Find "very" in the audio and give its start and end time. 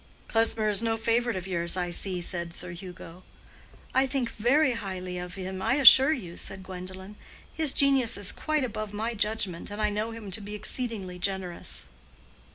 4.31-4.71